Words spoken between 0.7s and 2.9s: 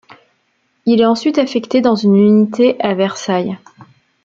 Il est ensuite affecté dans une unité